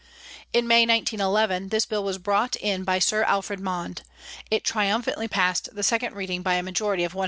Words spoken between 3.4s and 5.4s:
Mond; it triumphantly